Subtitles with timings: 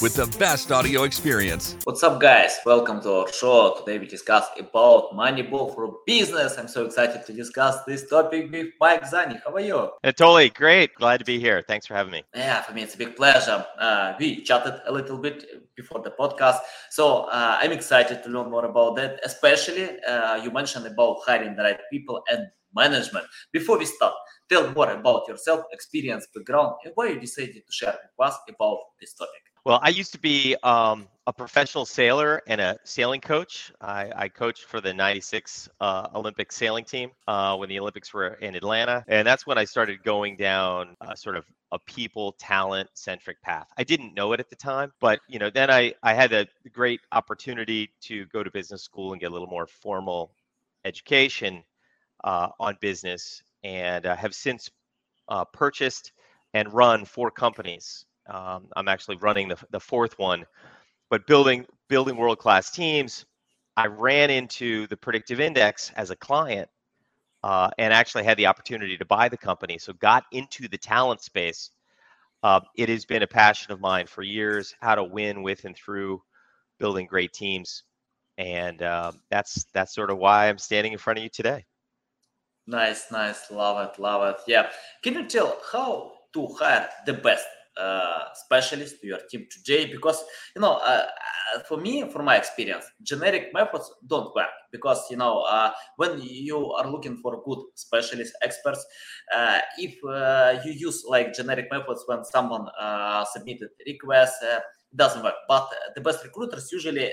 [0.00, 1.76] with the best audio experience.
[1.84, 2.58] What's up, guys?
[2.64, 3.76] Welcome to our show.
[3.78, 6.56] Today we discuss about Moneyball for business.
[6.58, 9.40] I'm so excited to discuss this topic with Mike Zani.
[9.44, 9.90] How are you?
[10.04, 10.94] Totally great.
[10.94, 11.62] Glad to be here.
[11.66, 12.22] Thanks for having me.
[12.34, 13.64] Yeah, for me it's a big pleasure.
[13.78, 15.44] Uh, we chatted a little bit
[15.76, 16.58] before the podcast,
[16.90, 19.20] so uh, I'm excited to learn more about that.
[19.24, 23.26] Especially, uh, you mentioned about hiring the right people and management.
[23.52, 24.14] Before we start,
[24.48, 28.78] tell more about yourself, experience, background, and why you decided to share with us about
[29.00, 29.42] this topic.
[29.64, 33.72] Well, I used to be um, a professional sailor and a sailing coach.
[33.80, 38.34] I, I coached for the 96 uh, Olympic sailing team uh, when the Olympics were
[38.42, 39.02] in Atlanta.
[39.08, 43.66] And that's when I started going down sort of a people talent centric path.
[43.78, 46.46] I didn't know it at the time, but you know, then I, I had a
[46.70, 50.34] great opportunity to go to business school and get a little more formal
[50.84, 51.64] education
[52.22, 54.70] uh, on business and uh, have since
[55.28, 56.12] uh, purchased
[56.52, 60.44] and run four companies um, I'm actually running the, the fourth one,
[61.10, 63.24] but building building world class teams.
[63.76, 66.68] I ran into the predictive index as a client
[67.42, 69.78] uh, and actually had the opportunity to buy the company.
[69.78, 71.70] So got into the talent space.
[72.42, 75.76] Uh, it has been a passion of mine for years how to win with and
[75.76, 76.22] through
[76.78, 77.82] building great teams,
[78.38, 81.64] and uh, that's that's sort of why I'm standing in front of you today.
[82.66, 84.40] Nice, nice, love it, love it.
[84.46, 84.70] Yeah,
[85.02, 90.22] can you tell how to hire the best uh, specialist to your team today because
[90.54, 91.06] you know uh,
[91.68, 96.70] for me from my experience generic methods don't work because you know uh, when you
[96.72, 98.84] are looking for good specialist experts
[99.78, 99.94] if
[100.64, 102.66] you use like generic methods when someone
[103.32, 104.62] submitted request it
[104.96, 105.34] doesn't work.
[105.48, 107.10] But the best recruiters usually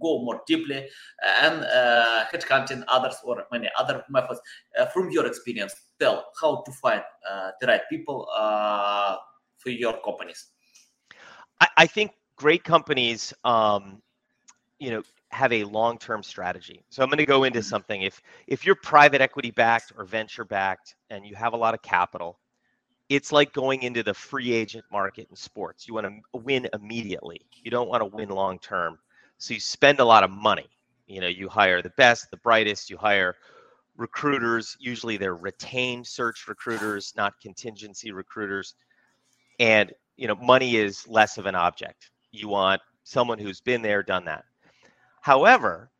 [0.00, 0.88] go more deeply
[1.42, 4.40] and uh, headhunting others or many other methods
[4.94, 5.74] from your experience.
[6.00, 7.02] Tell how to find
[7.60, 8.26] the right people
[9.58, 10.48] for your companies?
[11.60, 14.00] I, I think great companies, um,
[14.78, 16.82] you know, have a long-term strategy.
[16.88, 17.68] So I'm going to go into mm-hmm.
[17.68, 18.02] something.
[18.02, 21.82] If if you're private equity backed or venture backed and you have a lot of
[21.82, 22.38] capital,
[23.08, 25.86] it's like going into the free agent market in sports.
[25.86, 27.40] You want to win immediately.
[27.62, 28.98] You don't want to win long term.
[29.38, 30.68] So you spend a lot of money.
[31.06, 33.36] You know, you hire the best, the brightest, you hire
[33.96, 34.76] recruiters.
[34.78, 38.74] Usually they're retained search recruiters, not contingency recruiters
[39.58, 42.10] and you know money is less of an object.
[42.32, 44.44] You want someone who's been there done that.
[45.20, 45.90] However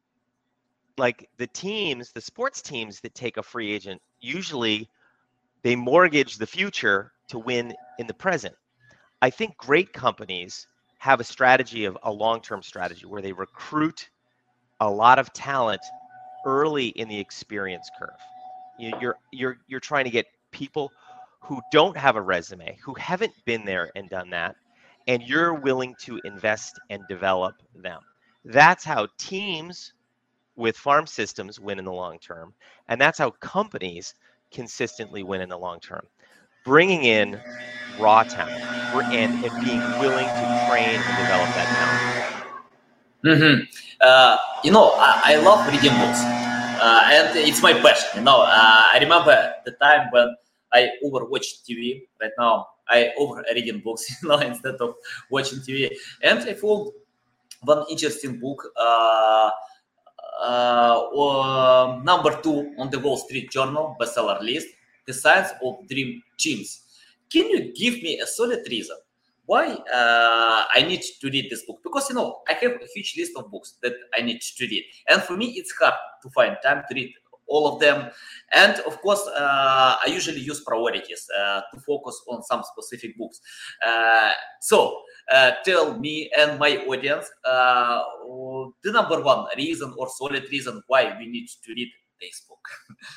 [0.99, 4.89] like the teams the sports teams that take a free agent usually
[5.63, 8.55] they mortgage the future to win in the present.
[9.23, 10.67] I think great companies
[10.99, 14.09] have a strategy of a long-term strategy where they recruit
[14.81, 15.81] a lot of talent
[16.47, 18.11] early in the experience curve.
[18.79, 20.91] You're you're you're trying to get people
[21.41, 24.57] who don't have a resume, who haven't been there and done that,
[25.07, 28.01] and you're willing to invest and develop them.
[28.45, 29.93] That's how teams
[30.57, 32.53] with farm systems win in the long term.
[32.89, 34.15] And that's how companies
[34.51, 36.05] consistently win in the long term.
[36.65, 37.41] Bringing in
[37.99, 38.63] raw talent
[39.13, 42.39] and, and being willing to train and develop that talent.
[43.25, 43.65] Mm-hmm.
[44.01, 46.21] Uh, you know, I, I, love reading books,
[46.81, 48.21] uh, and it's my passion.
[48.21, 50.37] You know, uh, I remember the time when
[50.73, 52.67] I overwatch TV right now.
[52.89, 54.95] I over reading books, you know, instead of
[55.31, 55.91] watching TV.
[56.23, 56.93] And I found
[57.63, 58.65] one interesting book.
[58.77, 59.51] Uh,
[60.43, 64.69] uh, number two on the Wall Street Journal bestseller list,
[65.07, 66.83] The Science of Dream Teams.
[67.31, 68.97] Can you give me a solid reason
[69.49, 71.81] why uh, I need to read this book?
[71.83, 74.85] Because you know I have a huge list of books that I need to read,
[75.09, 77.13] and for me it's hard to find time to read
[77.49, 78.11] all of them.
[78.55, 83.41] And of course, uh, I usually use priorities uh, to focus on some specific books.
[83.85, 88.03] Uh, so uh, tell me and my audience uh,
[88.83, 91.91] the number one reason or solid reason why we need to read
[92.21, 92.61] this book.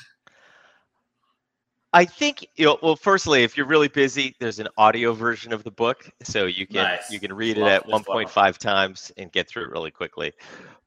[1.94, 5.62] I think you know, well firstly if you're really busy there's an audio version of
[5.62, 7.10] the book so you can nice.
[7.10, 10.32] you can read it at 1.5 times and get through it really quickly.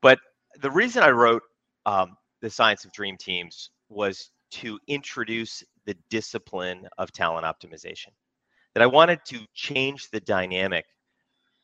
[0.02, 0.20] But
[0.62, 1.44] the reason I wrote
[1.86, 8.10] um, the science of dream teams was to introduce the discipline of talent optimization.
[8.74, 10.86] That I wanted to change the dynamic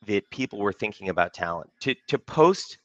[0.06, 1.70] that people were thinking about talent.
[1.80, 2.78] To to post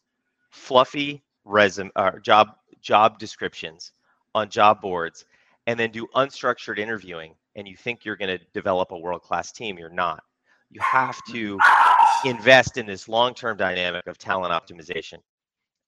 [0.51, 2.50] fluffy resume or job
[2.81, 3.94] job descriptions
[4.36, 5.25] on job boards
[5.66, 9.78] and then do unstructured interviewing and you think you're going to develop a world-class team,
[9.80, 10.24] you're not.
[10.69, 11.60] You have to
[12.24, 15.18] invest in this long-term dynamic of talent optimization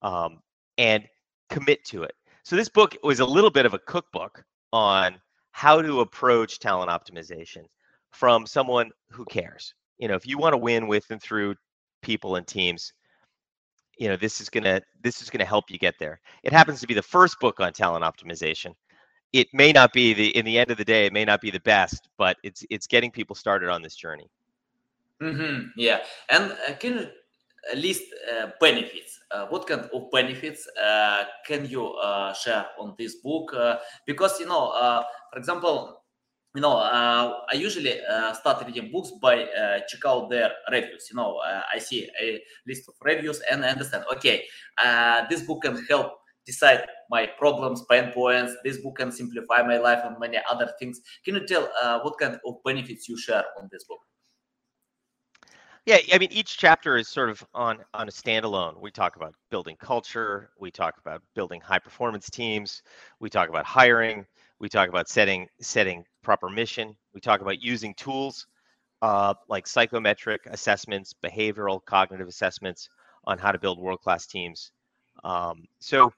[0.02, 0.40] um,
[0.78, 1.07] and
[1.50, 2.13] commit to it.
[2.44, 5.19] So this book was a little bit of a cookbook on
[5.51, 7.66] how to approach talent optimization
[8.12, 9.74] from someone who cares.
[9.98, 11.56] You know, if you want to win with and through
[12.01, 12.94] people and teams,
[13.98, 16.22] you know, this is gonna this is gonna help you get there.
[16.44, 18.74] It happens to be the first book on talent optimization.
[19.34, 21.52] It may not be the in the end of the day, it may not be
[21.52, 24.30] the best, but it's it's getting people started on this journey.
[25.22, 25.68] Mm-hmm.
[25.75, 26.00] Yeah,
[26.30, 27.12] and uh, can
[27.76, 29.20] list uh, benefits?
[29.32, 31.96] Uh, what kind of benefits uh, can you
[32.44, 33.56] share on this book?
[34.06, 34.72] Because you know,
[35.32, 36.04] for example,
[36.56, 41.08] you know, uh, I usually uh, start reading books by uh, check out their reviews.
[41.12, 41.40] You know,
[41.74, 44.06] I see a list of reviews and I understand.
[44.14, 44.46] Okay,
[45.30, 46.14] this book can help
[46.48, 48.54] decide my problems, pain points.
[48.64, 51.02] This book can simplify my life and many other things.
[51.24, 51.70] Can you tell
[52.04, 54.00] what kind of benefits you share on this book?
[55.90, 58.80] Yeah, I mean, each chapter is sort of on on a standalone.
[58.80, 60.52] We talk about building culture.
[60.60, 62.84] We talk about building high performance teams.
[63.20, 64.26] We talk about hiring
[64.60, 66.96] we talk about setting setting proper mission.
[67.14, 68.46] We talk about using tools
[69.02, 72.90] uh, like psychometric assessments, behavioral cognitive assessments
[73.26, 74.72] on how to build world class teams.
[75.24, 76.14] Um, so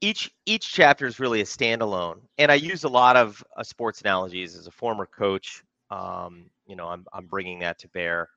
[0.00, 4.00] each each chapter is really a standalone, and I use a lot of uh, sports
[4.00, 5.62] analogies as a former coach.
[5.90, 8.28] Um, you know, I'm I'm bringing that to bear,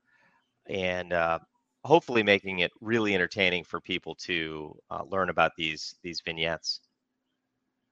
[0.69, 1.39] and uh,
[1.83, 6.81] hopefully making it really entertaining for people to uh, learn about these these vignettes.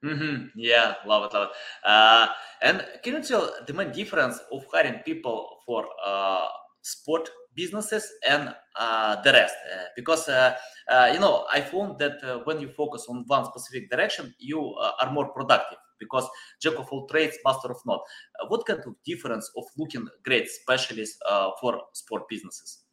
[0.04, 0.48] Mm-hmm.
[0.56, 1.88] Yeah, love it, love it.
[1.88, 2.28] Uh,
[2.62, 6.48] and can you tell the main difference of hiring people for uh,
[6.82, 9.56] sport businesses and uh, the rest?
[9.74, 10.56] Uh, because uh,
[10.90, 15.12] uh, you know, I found that when you focus on one specific direction, you are
[15.12, 15.78] more productive.
[16.04, 16.28] Because
[16.62, 18.00] jack of all trades, master of none.
[18.48, 21.18] what kind of difference of looking great specialists
[21.60, 22.84] for sport businesses?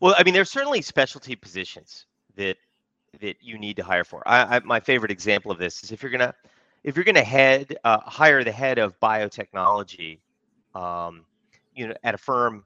[0.00, 2.06] Well, I mean, there's certainly specialty positions
[2.36, 2.56] that
[3.20, 4.26] that you need to hire for.
[4.26, 6.34] I, I, my favorite example of this is if you're gonna
[6.84, 10.18] if you're gonna head uh, hire the head of biotechnology,
[10.74, 11.24] um,
[11.74, 12.64] you know, at a firm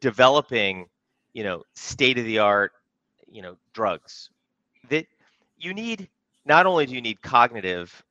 [0.00, 0.86] developing,
[1.32, 2.72] you know, state of the art,
[3.30, 4.30] you know, drugs,
[4.90, 5.06] that
[5.58, 6.08] you need
[6.44, 8.04] not only do you need cognitive,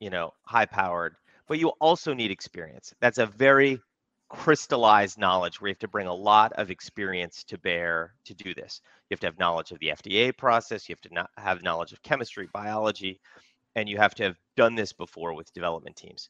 [0.00, 1.16] you know, high powered,
[1.48, 2.92] but you also need experience.
[3.00, 3.80] That's a very
[4.28, 8.54] crystallized knowledge where you have to bring a lot of experience to bear to do
[8.54, 8.80] this.
[9.08, 11.92] You have to have knowledge of the FDA process, you have to not have knowledge
[11.92, 13.20] of chemistry, biology,
[13.76, 16.28] and you have to have done this before with development teams.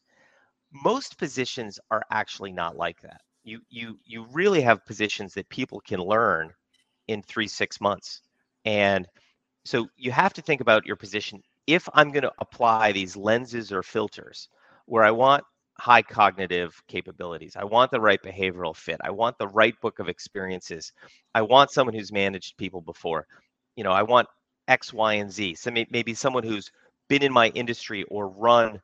[0.71, 3.21] Most positions are actually not like that.
[3.43, 6.51] You you you really have positions that people can learn
[7.07, 8.21] in 3 6 months.
[8.65, 9.07] And
[9.65, 13.71] so you have to think about your position if I'm going to apply these lenses
[13.71, 14.49] or filters
[14.85, 15.43] where I want
[15.79, 17.55] high cognitive capabilities.
[17.55, 18.97] I want the right behavioral fit.
[19.03, 20.91] I want the right book of experiences.
[21.35, 23.27] I want someone who's managed people before.
[23.75, 24.27] You know, I want
[24.67, 25.55] X, Y, and Z.
[25.55, 26.71] So maybe someone who's
[27.09, 28.81] been in my industry or run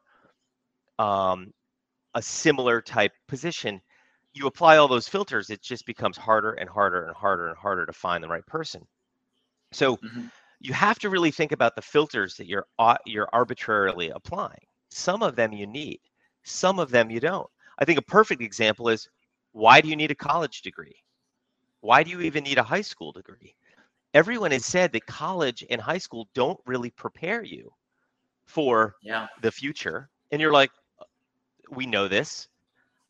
[1.00, 1.52] um,
[2.14, 3.82] a similar type position.
[4.34, 7.86] You apply all those filters, it just becomes harder and harder and harder and harder
[7.86, 8.86] to find the right person.
[9.72, 10.28] So mm-hmm.
[10.64, 12.66] You have to really think about the filters that you're
[13.06, 14.66] you're arbitrarily applying.
[14.90, 16.00] Some of them you need
[16.44, 17.50] some of them you don't.
[17.80, 19.10] I think a perfect example is
[19.52, 20.96] why do you need a college degree?
[21.82, 23.56] Why do you even need a high school degree?
[24.14, 27.74] Everyone has said that college and high school don't really prepare you
[28.46, 29.28] for yeah.
[29.42, 30.10] the future.
[30.32, 30.72] And you're like,
[31.72, 32.48] we know this.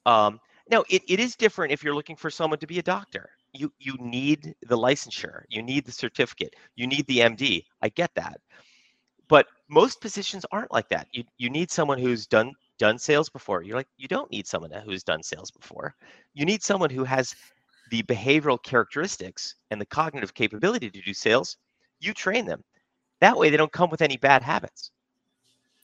[0.05, 3.29] Um, now, it, it is different if you're looking for someone to be a doctor.
[3.53, 7.63] You you need the licensure, you need the certificate, you need the MD.
[7.81, 8.39] I get that.
[9.27, 11.07] But most positions aren't like that.
[11.12, 13.63] You you need someone who's done done sales before.
[13.63, 15.95] You're like, you don't need someone who's done sales before.
[16.33, 17.36] You need someone who has
[17.91, 21.57] the behavioral characteristics and the cognitive capability to do sales.
[22.00, 22.63] You train them.
[23.22, 24.91] That way, they don't come with any bad habits.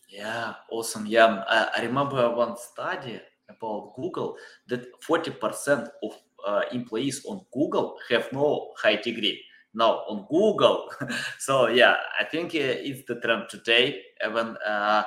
[0.10, 1.06] Yeah, awesome.
[1.06, 7.98] Yeah, I, I remember one study about Google that 40% of uh, employees on Google
[8.10, 9.42] have no high degree
[9.74, 10.90] now on Google.
[11.40, 14.02] so yeah, I think uh, it's the trend today.
[14.26, 15.04] Even uh,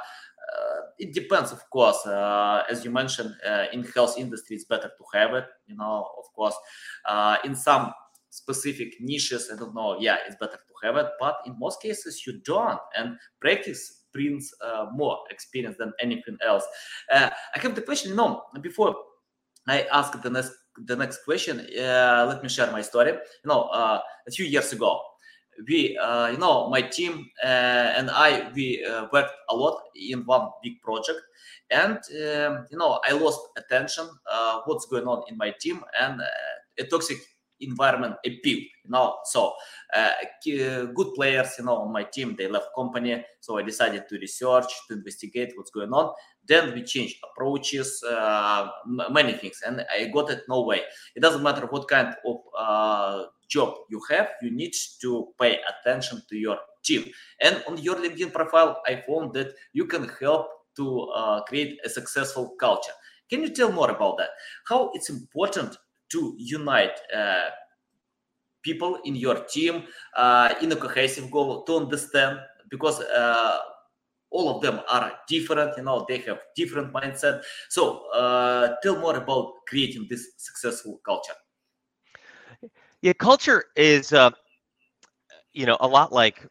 [0.99, 2.07] it depends, of course.
[2.07, 5.47] Uh, as you mentioned, uh, in health industry, it's better to have it.
[5.67, 6.55] You know, of course,
[7.07, 7.93] uh, in some
[8.31, 9.99] specific niches, I don't know.
[10.01, 12.81] Yeah, it's better to have it, but in most cases, you don't.
[12.97, 16.65] And practice brings uh, more experience than anything else.
[17.11, 18.15] Uh, I have the question.
[18.15, 18.95] Know, before
[19.67, 20.53] I ask the next
[20.87, 23.13] the next question, uh, let me share my story.
[23.13, 25.01] You know, a few years ago,
[25.69, 27.47] we uh, you know my team uh,
[27.97, 31.21] and i we uh, worked a lot in one big project
[31.71, 36.21] and um, you know i lost attention uh, what's going on in my team and
[36.21, 36.25] uh,
[36.79, 37.19] a toxic
[37.63, 38.59] environment appeal.
[38.85, 39.55] You know, so
[39.95, 40.11] uh,
[40.45, 44.73] good players, you know, on my team they left company, so I decided to research
[44.89, 46.13] to investigate what's going on.
[46.45, 50.81] Then we changed approaches, uh, many things, and I got it no way.
[51.15, 56.23] It doesn't matter what kind of uh, job you have, you need to pay attention
[56.29, 57.05] to your team.
[57.41, 61.89] And on your LinkedIn profile, I found that you can help to uh, create a
[61.89, 62.93] successful culture.
[63.29, 64.31] Can you tell more about that?
[64.69, 65.77] How it's important
[66.13, 67.49] to unite uh,
[68.63, 69.85] people in your team
[70.17, 72.39] uh, in a cohesive goal to understand
[72.71, 73.59] because uh,
[74.31, 77.43] all of them are different you know they have different mindset.
[77.69, 81.35] So uh, tell more about creating this successful culture.
[83.03, 84.31] Yeah culture is uh,
[85.53, 86.47] you know a lot like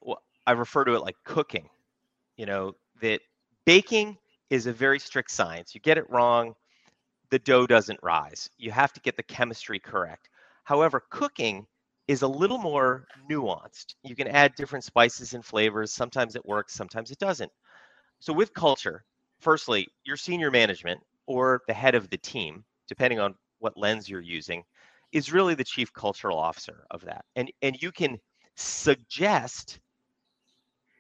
[0.48, 1.70] i refer to it like cooking.
[2.38, 3.22] You know that
[3.66, 4.18] baking
[4.50, 5.74] is a very strict science.
[5.74, 6.56] You get it wrong,
[7.32, 8.50] the dough doesn't rise.
[8.58, 10.30] You have to get the chemistry correct.
[10.64, 11.68] However, cooking
[12.08, 13.96] is a little more nuanced.
[14.04, 15.94] You can add different spices and flavors.
[15.94, 17.52] Sometimes it works, sometimes it doesn't.
[18.20, 19.06] So, with culture,
[19.40, 24.22] firstly, your senior management or the head of the team, depending on what lens you're
[24.22, 24.64] using,
[25.14, 27.26] is really the chief cultural officer of that.
[27.36, 28.20] And, and you can
[28.56, 29.80] suggest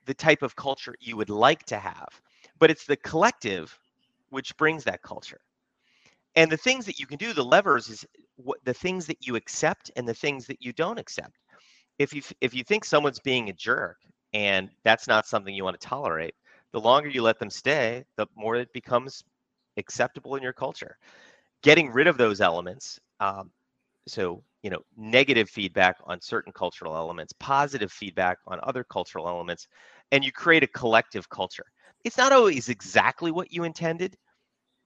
[0.06, 2.22] the type of culture you would like to have
[2.60, 3.78] but it's the collective
[4.30, 5.42] which brings that culture
[6.36, 9.36] and the things that you can do the levers is what the things that you
[9.36, 11.38] accept and the things that you don't accept.
[12.00, 13.98] If you if you think someone's being a jerk
[14.34, 16.34] and that's not something you want to tolerate
[16.72, 19.24] the longer you let them stay the more it becomes
[19.78, 20.98] acceptable in your culture.
[21.64, 23.52] Getting rid of those elements um,
[24.08, 29.68] so you know negative feedback on certain cultural elements positive feedback on other cultural elements
[30.12, 31.66] and you create a collective culture.
[32.04, 34.18] It's not always exactly what you intended,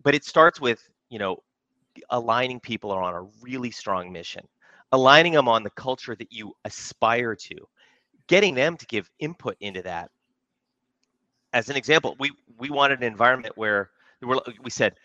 [0.04, 1.38] but it starts with, you know,
[2.10, 4.48] aligning people are on a really strong mission,
[4.92, 7.56] aligning them on the culture that you aspire to,
[8.28, 10.10] getting them to give input into that.
[11.54, 13.92] As an example, we we wanted an environment where
[14.62, 14.96] we said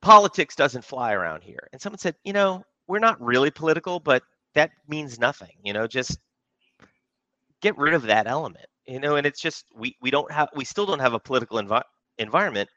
[0.00, 4.22] politics doesn't fly around here, and someone said, you know, we're not really political, but
[4.54, 5.52] that means nothing.
[5.62, 6.18] You know, just
[7.60, 10.64] get rid of that element you know and it's just we we don't have we
[10.64, 11.82] still don't have a political envi-
[12.18, 12.68] environment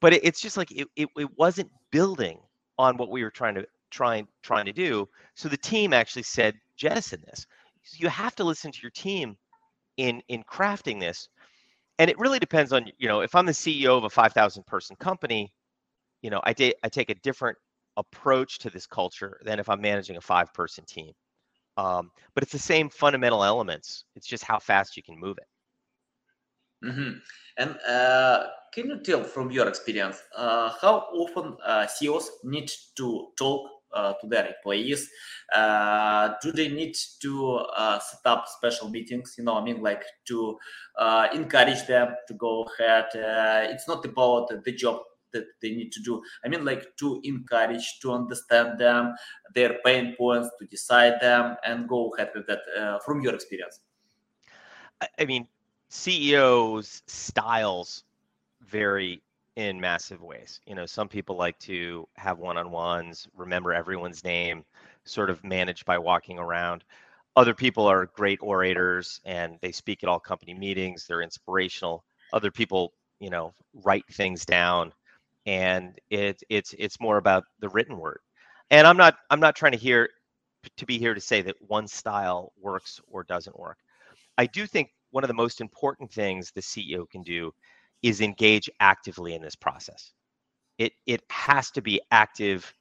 [0.00, 2.38] but it, it's just like it, it, it wasn't building
[2.78, 6.54] on what we were trying to trying trying to do so the team actually said
[6.76, 7.46] jettison this
[7.96, 9.36] you have to listen to your team
[9.98, 11.28] in in crafting this
[11.98, 14.96] and it really depends on you know if i'm the ceo of a 5000 person
[14.96, 15.52] company
[16.22, 17.58] you know i, da- I take a different
[17.96, 21.12] approach to this culture than if i'm managing a five person team
[21.78, 24.04] um, but it's the same fundamental elements.
[24.16, 25.48] It's just how fast you can move it.
[26.84, 27.18] Mm-hmm.
[27.58, 33.28] And uh, can you tell from your experience uh, how often uh, CEOs need to
[33.36, 35.10] talk uh, to their employees?
[35.54, 39.34] Uh, do they need to uh, set up special meetings?
[39.36, 40.58] You know, I mean, like to
[41.34, 43.06] encourage them to go ahead.
[43.70, 45.00] it's not about the job
[45.32, 49.14] that they need to do i mean like to encourage to understand them
[49.54, 52.58] their pain points to decide them and go ahead with that
[53.04, 53.78] from your experience
[55.20, 55.46] i mean
[55.90, 58.04] ceos styles
[58.62, 59.22] vary
[59.56, 60.60] in massive ways.
[60.66, 64.64] You know some people like to have one-on-ones remember everyone's name
[65.04, 66.84] sort of manage by walking around.
[67.36, 72.04] Other people are great orators and they speak at all company meetings they're inspirational.
[72.32, 74.92] Other people you know write things down
[75.46, 78.20] and it, it's it's more about the written word.
[78.70, 80.08] And i'm not i'm not trying to hear
[80.76, 83.78] to be here to say that one style works or doesn't work.
[84.38, 87.52] I do think one of the most important things the ceo can do
[88.02, 90.12] is engage actively in this process.
[90.78, 92.72] It it has to be active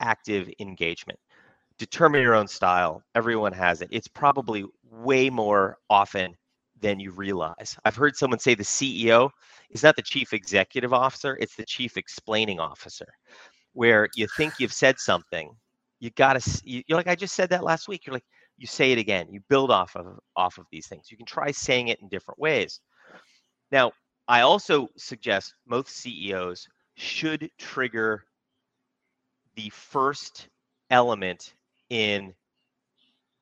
[0.00, 1.18] active engagement.
[1.78, 3.02] Determine your own style.
[3.14, 3.88] Everyone has it.
[3.92, 6.36] It's probably way more often
[6.80, 7.76] than you realize.
[7.84, 9.30] I've heard someone say the CEO
[9.70, 13.06] is not the chief executive officer, it's the chief explaining officer,
[13.72, 15.50] where you think you've said something,
[16.00, 18.04] you got to, you're like, I just said that last week.
[18.04, 18.24] You're like,
[18.62, 21.10] you say it again, you build off of off of these things.
[21.10, 22.80] You can try saying it in different ways.
[23.72, 23.90] Now,
[24.28, 28.22] I also suggest most CEOs should trigger
[29.56, 30.48] the first
[30.90, 31.54] element
[31.90, 32.32] in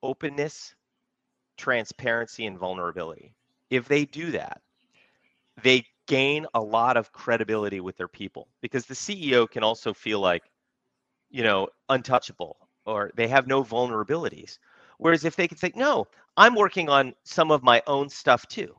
[0.02, 0.74] openness
[1.58, 3.34] transparency and vulnerability.
[3.68, 4.62] If they do that,
[5.62, 10.20] they gain a lot of credibility with their people because the CEO can also feel
[10.20, 10.44] like,
[11.28, 14.58] you know, untouchable or they have no vulnerabilities.
[15.00, 18.74] Whereas if they can say, no, I'm working on some of my own stuff too.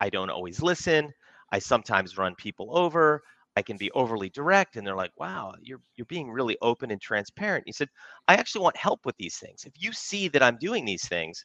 [0.00, 1.12] I don't always listen.
[1.52, 3.22] I sometimes run people over.
[3.56, 7.00] I can be overly direct and they're like, wow, you're you're being really open and
[7.00, 7.64] transparent.
[7.66, 7.88] He said,
[8.26, 9.64] I actually want help with these things.
[9.64, 11.44] If you see that I'm doing these things,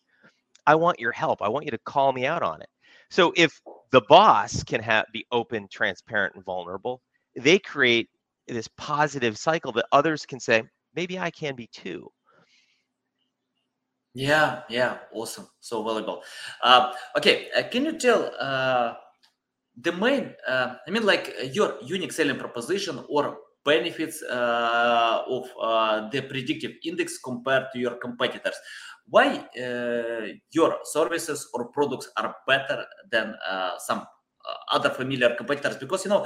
[0.65, 1.41] I want your help.
[1.41, 2.69] I want you to call me out on it.
[3.09, 3.59] So if
[3.91, 7.01] the boss can have be open, transparent, and vulnerable,
[7.35, 8.09] they create
[8.47, 10.63] this positive cycle that others can say,
[10.95, 12.09] maybe I can be too.
[14.13, 16.21] Yeah, yeah, awesome, so valuable.
[16.61, 18.95] Uh, okay, uh, can you tell uh,
[19.79, 26.09] the main, uh, I mean, like your unique selling proposition or benefits uh, of uh,
[26.09, 28.55] the predictive index compared to your competitors?
[29.07, 29.45] Why
[30.51, 33.35] your services or products are better than
[33.79, 34.05] some
[34.71, 35.77] other familiar competitors?
[35.77, 36.25] Because you know,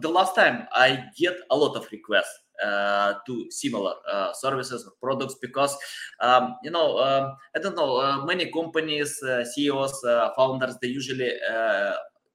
[0.00, 2.49] the last time I get a lot of requests uh,
[3.26, 5.76] to similar uh, services or products because
[6.20, 6.98] um, you know
[7.56, 9.20] i don't know uh, many companies
[9.54, 10.00] ceos
[10.36, 11.32] founders they usually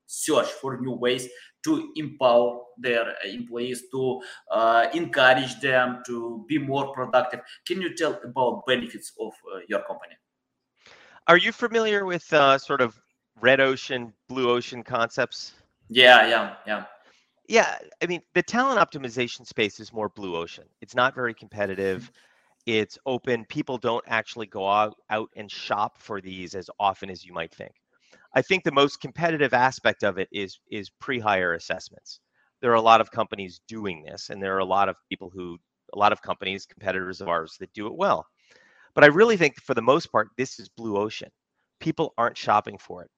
[0.08, 1.28] search for new ways
[1.64, 7.42] to empower their employees to uh, encourage them to be more productive.
[7.66, 10.14] Can you tell about benefits of uh, your company?
[11.28, 12.96] Are you familiar with uh, sort of
[13.42, 15.54] red ocean blue ocean concepts?
[15.90, 16.86] Yeah yeah yeah
[17.48, 20.66] yeah, I mean, the talent optimization space is more blue ocean.
[20.82, 21.40] It's not very mm-hmm.
[21.40, 22.12] competitive.
[22.66, 23.46] It's open.
[23.46, 27.54] People don't actually go out, out and shop for these as often as you might
[27.54, 27.74] think.
[28.34, 32.20] I think the most competitive aspect of it is is pre-hire assessments.
[32.62, 35.30] There are a lot of companies doing this, and there are a lot of people
[35.30, 35.58] who,
[35.94, 38.26] a lot of companies, competitors of ours, that do it well.
[38.94, 41.30] But I really think, for the most part, this is blue ocean.
[41.80, 43.12] People aren't shopping for it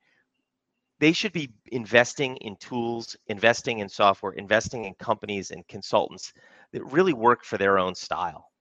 [0.99, 6.33] they should be investing in tools, investing in software, investing in companies and consultants
[6.71, 8.51] that really work for their own style.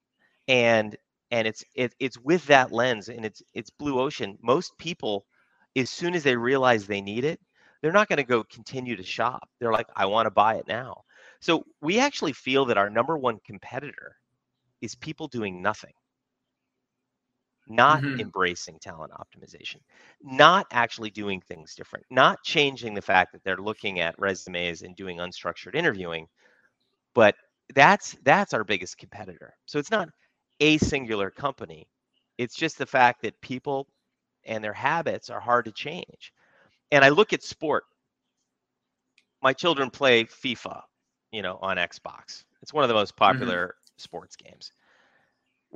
[0.49, 0.97] And
[1.31, 4.38] and it's it, it's with that lens and it's it's blue ocean.
[4.43, 5.26] Most people
[5.76, 7.40] as soon as they realize they need it,
[7.83, 9.49] they're not going to go continue to shop.
[9.59, 11.02] They're like I want to buy it now.
[11.40, 14.16] So we actually feel that our number one competitor
[14.81, 15.93] is people doing nothing
[17.68, 18.20] not mm-hmm.
[18.20, 19.76] embracing talent optimization,
[20.23, 24.95] not actually doing things different, not changing the fact that they're looking at resumes and
[24.97, 26.26] doing unstructured interviewing,
[27.14, 27.34] but
[27.75, 29.54] that's that's our biggest competitor.
[29.67, 30.08] So it's not
[30.60, 31.88] a singular company.
[32.38, 33.88] It's just the fact that people
[34.45, 36.32] and their habits are hard to change.
[36.93, 37.84] And I look at sport.
[39.43, 40.82] My children play FIFA,
[41.32, 42.45] you know, on Xbox.
[42.62, 43.32] It's one of the most mm-hmm.
[43.32, 44.02] popular mm-hmm.
[44.02, 44.71] sports games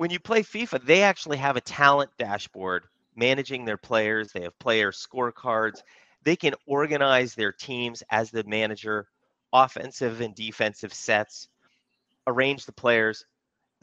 [0.01, 2.85] when you play FIFA, they actually have a talent dashboard
[3.15, 4.31] managing their players.
[4.31, 5.83] They have player scorecards.
[6.23, 9.05] They can organize their teams as the manager,
[9.53, 11.49] offensive and defensive sets,
[12.25, 13.23] arrange the players.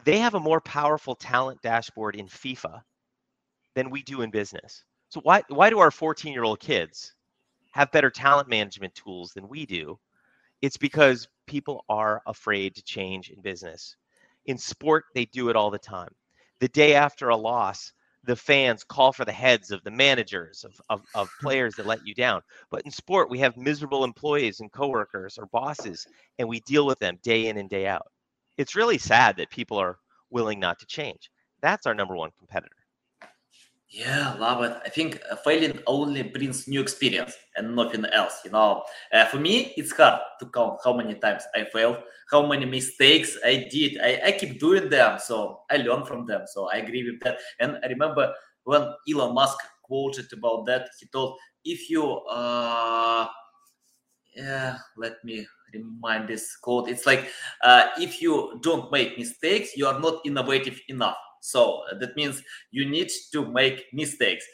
[0.02, 2.82] They have a more powerful talent dashboard in FIFA
[3.76, 4.82] than we do in business.
[5.10, 7.14] So why why do our 14-year-old kids
[7.70, 9.96] have better talent management tools than we do?
[10.62, 13.94] It's because people are afraid to change in business.
[14.48, 16.10] In sport, they do it all the time.
[16.60, 17.92] The day after a loss,
[18.24, 22.04] the fans call for the heads of the managers of, of, of players that let
[22.06, 22.42] you down.
[22.70, 26.08] But in sport, we have miserable employees and coworkers or bosses,
[26.40, 28.08] and we deal with them day in and day out.
[28.58, 29.98] It's really sad that people are
[30.30, 31.30] willing not to change.
[31.62, 32.77] That's our number one competitor.
[33.90, 34.76] Yeah, love it.
[34.84, 38.34] I think uh, failing only brings new experience and nothing else.
[38.44, 38.82] You know,
[39.14, 41.96] uh, for me, it's hard to count how many times I failed,
[42.30, 43.98] how many mistakes I did.
[44.02, 46.42] I, I keep doing them, so I learn from them.
[46.52, 47.38] So I agree with that.
[47.60, 53.26] And I remember when Elon Musk quoted about that, he told, "If you, uh,
[54.36, 56.88] yeah, let me remind this quote.
[56.88, 57.28] It's like,
[57.62, 62.42] uh, if you don't make mistakes, you are not innovative enough." So uh, that means
[62.70, 64.44] you need to make mistakes.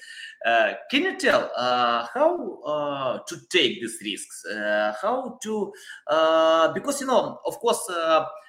[0.45, 4.45] Uh, can you tell uh, how uh, to take these risks?
[4.45, 5.73] Uh, how to,
[6.09, 7.81] uh, because you know, of course,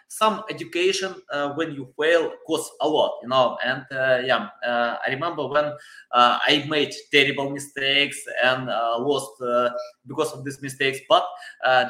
[0.07, 4.97] some education uh, when you fail costs a lot you know and uh, yeah uh,
[5.05, 5.65] i remember when
[6.11, 9.69] uh, i made terrible mistakes and uh, lost uh,
[10.07, 11.25] because of these mistakes but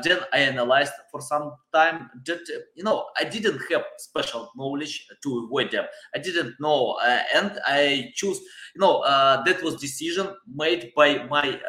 [0.04, 2.40] then i analyzed for some time that
[2.76, 5.86] you know i didn't have special knowledge to avoid them.
[6.16, 6.98] I didn't know
[7.34, 8.40] and i choose
[8.74, 9.04] you know
[9.46, 11.60] that was decision made by my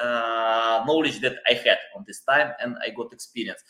[0.87, 3.63] knowledge that i had on this time and i got experience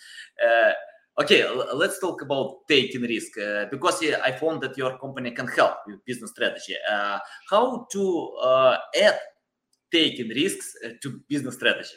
[1.19, 5.79] Okay, let's talk about taking risk uh, because I found that your company can help
[5.87, 6.75] with business strategy.
[6.91, 7.19] Uh,
[7.51, 9.19] how to uh, add
[9.91, 11.97] taking risks uh, to business strategy?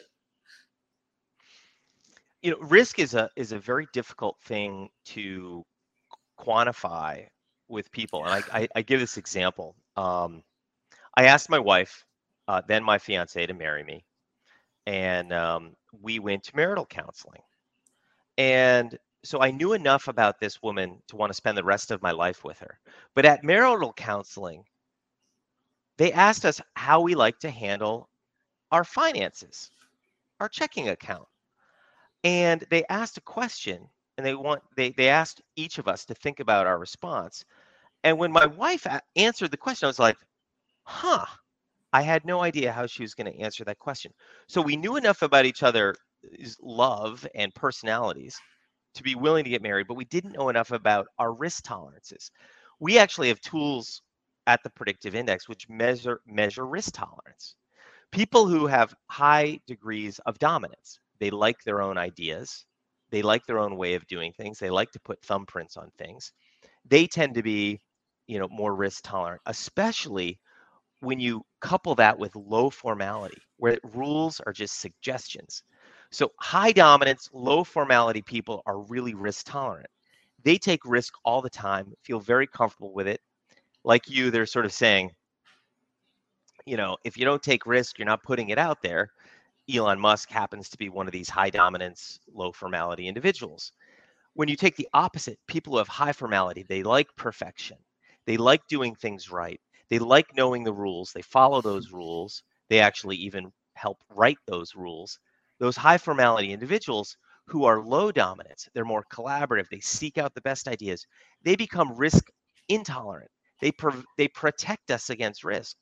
[2.42, 5.66] You know, risk is a is a very difficult thing to
[6.38, 7.26] quantify
[7.68, 9.76] with people, and I I, I give this example.
[9.96, 10.42] Um,
[11.16, 12.06] I asked my wife,
[12.48, 14.04] uh, then my fiance, to marry me,
[14.86, 17.42] and um, we went to marital counseling
[18.38, 22.02] And so I knew enough about this woman to want to spend the rest of
[22.02, 22.78] my life with her.
[23.14, 24.64] But at marital counseling,
[25.98, 28.08] they asked us how we like to handle
[28.72, 29.70] our finances,
[30.40, 31.26] our checking account.
[32.24, 36.14] And they asked a question and they want they they asked each of us to
[36.14, 37.44] think about our response.
[38.04, 40.16] And when my wife answered the question, I was like,
[40.84, 41.26] "Huh."
[41.92, 44.12] I had no idea how she was going to answer that question.
[44.46, 45.98] So we knew enough about each other's
[46.62, 48.38] love and personalities
[48.94, 52.30] to be willing to get married, but we didn't know enough about our risk tolerances.
[52.80, 54.02] We actually have tools
[54.46, 57.54] at the predictive index which measure measure risk tolerance.
[58.12, 62.64] People who have high degrees of dominance, they like their own ideas,
[63.10, 66.32] they like their own way of doing things, they like to put thumbprints on things.
[66.86, 67.80] They tend to be,
[68.26, 70.38] you know, more risk tolerant, especially
[71.00, 75.62] when you couple that with low formality, where rules are just suggestions.
[76.12, 79.88] So high dominance, low formality people are really risk tolerant.
[80.44, 83.20] They take risk all the time, feel very comfortable with it.
[83.84, 85.12] Like you, they're sort of saying,
[86.66, 89.10] you know, if you don't take risk, you're not putting it out there.
[89.72, 93.72] Elon Musk happens to be one of these high dominance, low formality individuals.
[94.34, 97.78] When you take the opposite, people who have high formality, they like perfection.
[98.26, 99.60] They like doing things right.
[99.90, 101.12] They like knowing the rules.
[101.12, 102.42] They follow those rules.
[102.68, 105.18] They actually even help write those rules
[105.60, 107.16] those high formality individuals
[107.48, 111.06] who are low dominance, they're more collaborative, they seek out the best ideas,
[111.44, 112.24] they become risk
[112.70, 113.30] intolerant.
[113.62, 113.72] They,
[114.18, 115.76] they protect us against risk.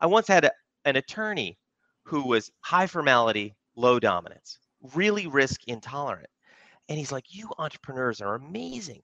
[0.00, 0.52] I once had a,
[0.86, 1.58] an attorney
[2.04, 4.58] who was high formality, low dominance,
[4.94, 6.28] really risk intolerant.
[6.88, 9.02] And he's like, You entrepreneurs are amazing.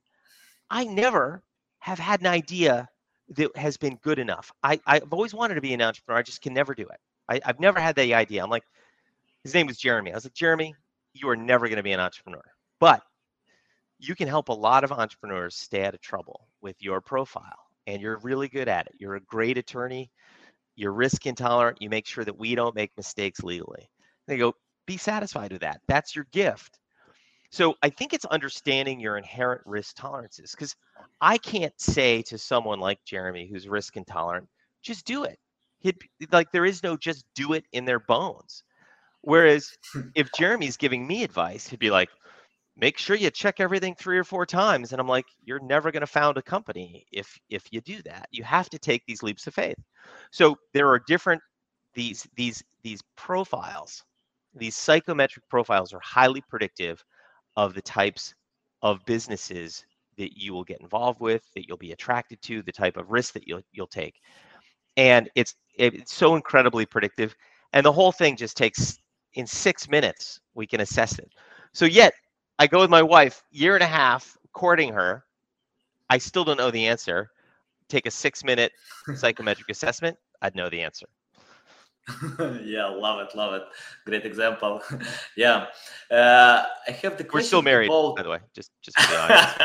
[0.71, 1.43] I never
[1.81, 2.89] have had an idea
[3.31, 4.53] that has been good enough.
[4.63, 6.21] I, I've always wanted to be an entrepreneur.
[6.21, 7.01] I just can never do it.
[7.29, 8.43] I, I've never had the idea.
[8.45, 8.65] I'm like,
[9.45, 10.13] his name was Jeremy.
[10.13, 10.75] I was like, Jeremy,
[11.15, 12.43] you are never going to be an entrepreneur,
[12.81, 13.03] but
[13.99, 17.59] you can help a lot of entrepreneurs stay out of trouble with your profile.
[17.87, 18.95] And you're really good at it.
[18.99, 20.11] You're a great attorney.
[20.77, 21.81] You're risk intolerant.
[21.81, 23.91] You make sure that we don't make mistakes legally.
[24.27, 24.55] They go,
[24.87, 25.81] be satisfied with that.
[25.89, 26.79] That's your gift.
[27.51, 30.75] So I think it's understanding your inherent risk tolerances because
[31.21, 34.49] I can't say to someone like Jeremy who's risk intolerant,
[34.83, 35.39] just do it.
[35.81, 35.99] He'd,
[36.31, 38.65] like there is no just do it in their bones.
[39.23, 39.71] Whereas
[40.15, 42.11] if Jeremy's giving me advice, he'd be like,
[42.77, 44.93] make sure you check everything three or four times.
[44.93, 48.29] And I'm like, you're never going to found a company if if you do that.
[48.33, 49.77] You have to take these leaps of faith.
[50.31, 51.41] So there are different
[51.95, 54.03] these these these profiles,
[54.55, 57.05] these psychometric profiles are highly predictive
[57.57, 58.35] of the types
[58.83, 59.85] of businesses
[60.19, 63.35] that you will get involved with, that you'll be attracted to, the type of risk
[63.35, 64.17] that you'll you'll take.
[64.97, 67.35] And it's it's so incredibly predictive.
[67.73, 68.99] And the whole thing just takes
[69.35, 71.33] in six minutes we can assess it.
[71.73, 72.15] So yet
[72.59, 75.25] I go with my wife, year and a half courting her.
[76.11, 77.31] I still don't know the answer.
[77.89, 78.73] Take a six minute
[79.17, 81.07] psychometric assessment, I'd know the answer.
[82.65, 83.63] yeah, love it, love it.
[84.05, 84.83] Great example.
[85.37, 85.67] yeah,
[86.11, 87.27] uh, I have the.
[87.33, 88.17] We're still married, about...
[88.17, 88.39] by the way.
[88.55, 89.59] Just, just to be honest.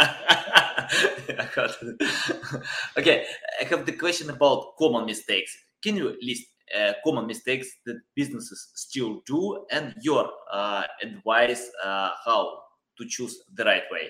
[2.98, 3.26] okay,
[3.60, 5.58] I have the question about common mistakes.
[5.82, 12.12] Can you list uh, common mistakes that businesses still do and your uh, advice uh,
[12.26, 12.60] how
[12.98, 14.10] to choose the right way.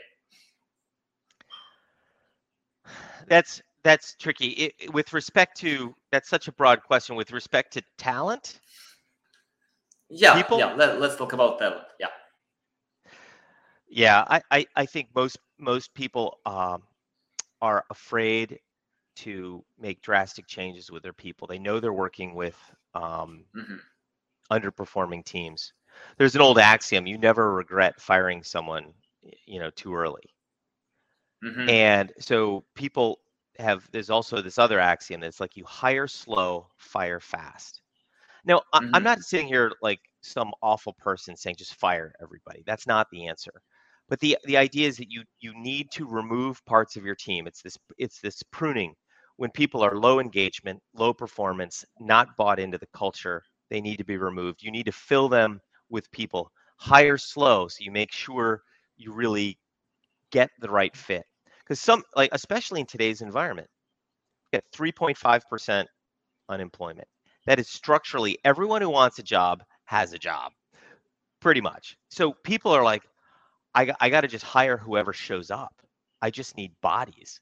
[3.28, 4.48] That's that's tricky.
[4.48, 8.60] It, with respect to that's such a broad question with respect to talent?
[10.10, 10.60] Yeah people?
[10.60, 12.08] yeah let, us talk about talent yeah.
[13.90, 16.84] Yeah I, I i think most most people um
[17.62, 18.60] are afraid
[19.18, 21.48] to make drastic changes with their people.
[21.48, 22.58] They know they're working with
[22.94, 23.76] um, mm-hmm.
[24.52, 25.74] underperforming teams.
[26.18, 28.94] There's an old axiom: you never regret firing someone,
[29.46, 30.24] you know, too early.
[31.44, 31.70] Mm-hmm.
[31.70, 33.20] And so people
[33.60, 33.88] have.
[33.92, 37.82] There's also this other axiom that's like you hire slow, fire fast.
[38.46, 38.94] Now, mm-hmm.
[38.94, 42.64] I'm not sitting here like some awful person saying just fire everybody.
[42.66, 43.62] That's not the answer.
[44.10, 47.48] But the the idea is that you you need to remove parts of your team.
[47.48, 48.94] It's this it's this pruning
[49.38, 54.04] when people are low engagement, low performance, not bought into the culture, they need to
[54.04, 54.62] be removed.
[54.62, 56.52] You need to fill them with people.
[56.78, 58.62] Hire slow so you make sure
[58.98, 59.58] you really
[60.32, 61.24] get the right fit.
[61.60, 63.68] Because some, like, especially in today's environment,
[64.52, 65.86] get 3.5%
[66.50, 67.08] unemployment.
[67.46, 70.52] That is structurally everyone who wants a job has a job,
[71.42, 71.98] pretty much.
[72.10, 73.04] So people are like,
[73.76, 75.74] I, I got to just hire whoever shows up.
[76.22, 77.40] I just need bodies.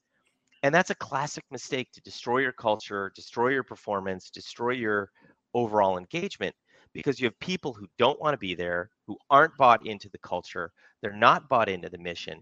[0.65, 5.11] And that's a classic mistake to destroy your culture, destroy your performance, destroy your
[5.53, 6.55] overall engagement
[6.91, 10.17] because you have people who don't want to be there, who aren't bought into the
[10.17, 10.71] culture,
[11.03, 12.41] they're not bought into the mission,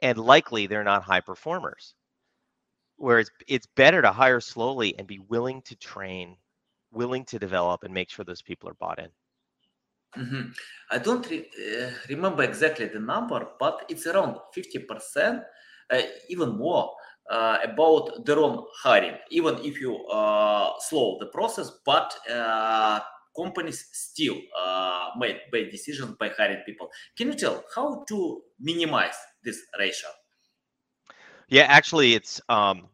[0.00, 1.94] and likely they're not high performers.
[2.96, 6.36] Whereas it's better to hire slowly and be willing to train,
[6.90, 9.10] willing to develop, and make sure those people are bought in.
[10.20, 10.50] Mm-hmm.
[10.90, 15.44] I don't re- uh, remember exactly the number, but it's around 50%,
[15.92, 16.90] uh, even more,
[17.32, 19.16] uh, about their own hiring.
[19.30, 23.00] Even if you uh, slow the process, but uh,
[23.34, 26.88] companies still uh, made bad decisions by hiring people.
[27.16, 30.10] Can you tell how to minimize this ratio?
[31.48, 32.88] Yeah, actually, it's um,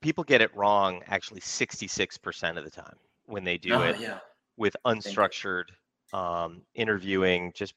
[0.00, 1.02] people get it wrong.
[1.06, 4.18] Actually, sixty-six percent of the time when they do Oh, it yeah.
[4.56, 5.64] with unstructured
[6.12, 7.74] um, interviewing, just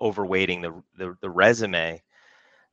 [0.00, 2.02] overweighting the, the the resume.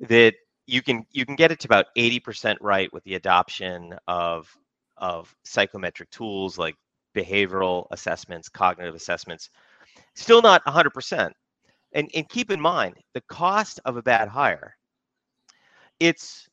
[0.09, 3.95] That you can you can get it to about eighty percent right with the adoption
[4.07, 4.49] of
[4.97, 6.75] of psychometric tools like
[7.15, 9.49] behavioral assessments, cognitive assessments.
[10.15, 11.33] Still not hundred percent.
[11.93, 14.75] And and keep in mind the cost of a bad hire.
[15.99, 16.47] It's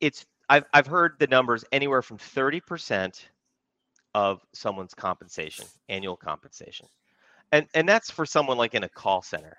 [0.00, 3.30] it's I've I've heard the numbers anywhere from thirty percent
[4.14, 6.86] of someone's compensation, annual compensation.
[7.52, 9.56] And and that's for someone like in a call center.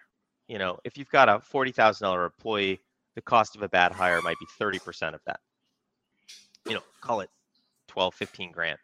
[0.48, 2.80] You know, if you've got a forty thousand dollar employee,
[3.16, 5.40] the cost of a bad hire might be thirty percent of that.
[6.68, 7.30] You know, call it
[7.88, 8.80] 12, 15 grand.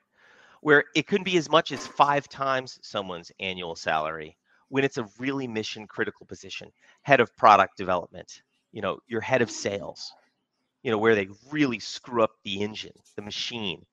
[0.61, 4.37] Where it could be as much as five times someone's annual salary
[4.67, 9.41] when it's a really mission critical position, head of product development, you know, your head
[9.41, 10.11] of sales,
[10.83, 13.83] you know, where they really screw up the engine, the machine.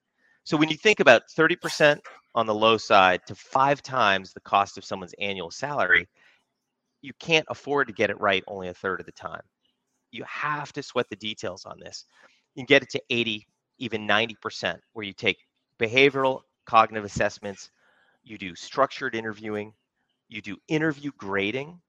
[0.44, 1.98] So when you think about 30%
[2.34, 6.08] on the low side to five times the cost of someone's annual salary,
[7.00, 9.42] you can't afford to get it right only a third of the time.
[10.16, 12.04] You have to sweat the details on this.
[12.54, 13.46] You can get it to 80,
[13.78, 15.38] even 90%, where you take
[15.80, 17.70] behavioral cognitive assessments,
[18.24, 19.74] you do structured interviewing,
[20.28, 21.80] you do interview grading.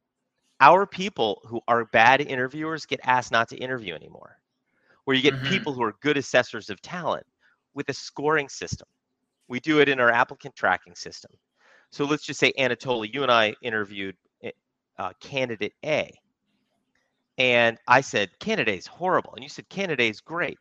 [0.61, 4.37] Our people who are bad interviewers get asked not to interview anymore.
[5.05, 5.43] Where you get Mhm.
[5.43, 7.25] people who are good assessors of talent
[7.73, 8.87] with a scoring system.
[9.47, 11.31] We do it in our applicant tracking system.
[11.91, 14.51] So let's just say, Anatoly, you and I interviewed eh,
[14.97, 16.11] uh, candidate A.
[17.37, 19.33] And I said, candidate is horrible.
[19.35, 20.57] And you said, candidate is great.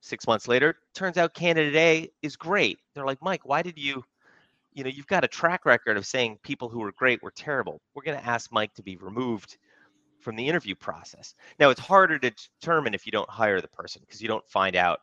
[0.00, 2.78] Six months later, turns out candidate A is great.
[2.94, 4.04] They're like, Mike, why did you,
[4.72, 7.80] you know, you've got a track record of saying people who were great were terrible.
[7.94, 9.56] We're going to ask Mike to be removed
[10.20, 11.34] from the interview process.
[11.58, 14.76] Now, it's harder to determine if you don't hire the person because you don't find
[14.76, 15.00] out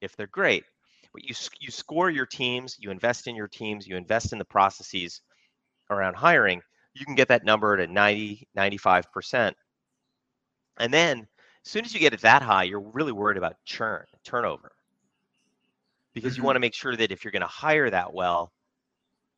[0.00, 0.64] if they're great.
[1.12, 4.44] But you you score your teams, you invest in your teams, you invest in the
[4.44, 5.22] processes
[5.90, 6.60] around hiring.
[6.94, 9.52] You can get that number to 90, 95%.
[10.78, 11.28] And then
[11.64, 14.72] as soon as you get it that high, you're really worried about churn, turnover.
[16.14, 16.44] Because you Mhm.
[16.44, 18.52] want to make sure that if you're going to hire that well,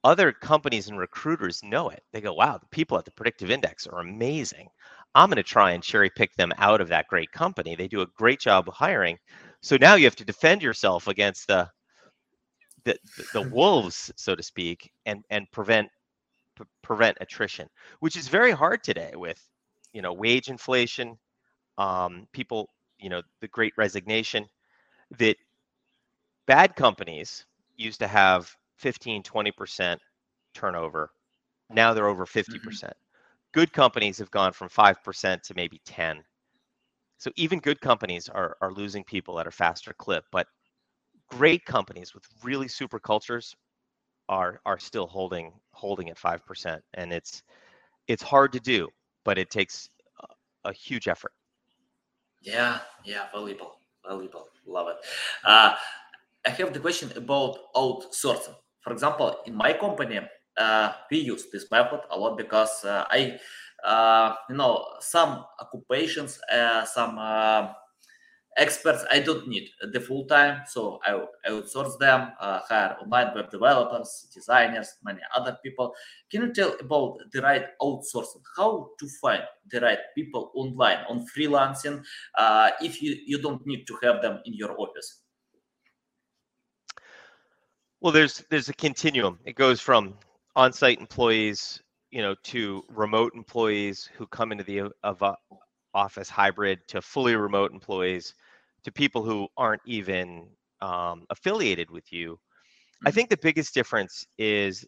[0.05, 2.05] other companies and recruiters know it.
[2.13, 4.69] They go, wow, the people at the predictive index are amazing.
[5.15, 7.75] I'm going to try and cherry pick them out of that great company.
[7.77, 9.19] They do a great job of hiring.
[9.63, 11.71] So now you have to defend yourself against the
[12.85, 12.99] the,
[13.33, 15.89] the wolves, so to speak, and and prevent
[16.59, 17.69] p- prevent attrition,
[18.01, 19.41] which is very hard today with
[19.93, 21.19] you know wage inflation,
[21.79, 24.47] um, people, you know, the great resignation.
[25.19, 25.37] That
[26.47, 30.01] bad companies used to have 15, 20%
[30.55, 31.11] turnover.
[31.71, 32.63] Now they're over 50%.
[32.63, 32.95] percent
[33.53, 36.23] Good companies have gone from 5% to maybe 10.
[37.19, 40.47] So even good companies are, are losing people at a faster clip, but
[41.29, 43.55] great companies with really super cultures
[44.29, 47.43] are are still holding holding at 5% and it's
[48.09, 48.89] it's hard to do,
[49.25, 49.91] but it takes
[50.65, 51.33] a, a huge effort.
[52.41, 53.77] Yeah, yeah, valuable,
[54.07, 54.49] valuable.
[54.67, 54.97] Love it.
[55.45, 55.75] Uh,
[56.47, 58.55] I have the question about outsourcing.
[58.81, 60.21] For example, in my company,
[60.57, 63.39] uh, we use this method a lot because uh, I,
[63.85, 67.73] uh, you know, some occupations, uh, some uh,
[68.61, 73.51] experts, I don't need the full time, so I, outsource them, uh, hire online web
[73.51, 75.95] developers, designers, many other people.
[76.31, 78.43] Can you tell about the right outsourcing?
[78.57, 82.05] How to find the right people online on freelancing
[82.39, 85.23] uh, if you, you don't need to have them in your office?
[88.03, 89.39] Well, there's there's a continuum.
[89.45, 90.15] It goes from
[90.57, 95.35] on-site employees, you know, to remote employees who come into the of a
[95.93, 98.35] office hybrid to fully remote employees
[98.85, 100.49] to people who aren't even
[100.81, 102.39] um, affiliated with you.
[103.07, 103.13] I Mhm.
[103.13, 104.87] think the biggest difference is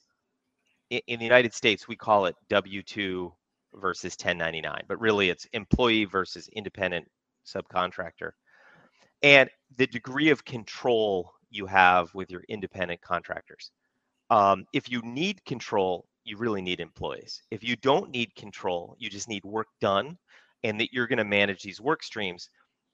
[0.92, 3.34] i- in the United States we call it W2
[3.74, 7.08] versus 1099, but really it's employee versus independent
[7.46, 8.32] subcontractor.
[9.22, 13.70] And the degree of control you have with your independent contractors.
[14.30, 17.42] um, if you need control, you really need employees.
[17.50, 20.18] If you don't need control, you just need work done
[20.64, 22.48] and that you're going to manage these work streams,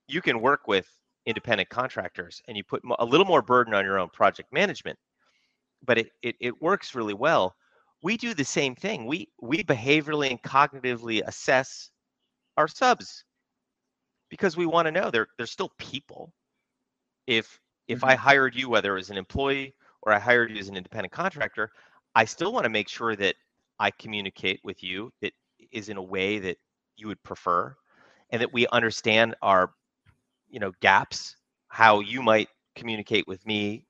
[0.08, 0.88] you can work with
[1.26, 4.98] independent contractors and you put a little more burden on your own project management,
[5.84, 7.54] but it, it, it works really well.
[8.02, 9.06] We do the same thing.
[9.06, 11.90] We, we behaviorally and cognitively assess
[12.56, 13.24] our subs
[14.30, 16.32] because we want to know they're, they're still people.
[17.26, 18.22] If, if I mm-hmm.
[18.22, 21.70] hired you, whether as an employee or I hired you as an independent contractor,
[22.14, 23.34] I still want to make sure that
[23.78, 25.32] I communicate with you that
[25.72, 26.56] is in a way that
[26.96, 27.76] you would prefer
[28.30, 29.72] and that we understand our
[30.50, 31.36] you know gaps
[31.68, 33.84] how you might communicate with me